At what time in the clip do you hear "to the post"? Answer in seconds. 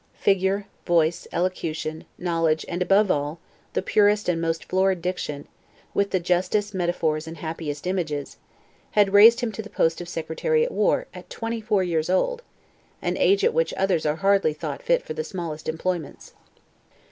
9.51-10.01